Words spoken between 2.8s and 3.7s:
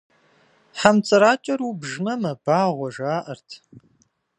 жаӏэрт.